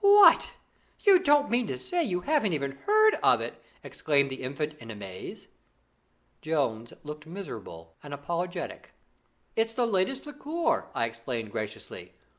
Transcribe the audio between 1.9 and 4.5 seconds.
you haven't even heard of it?' cried the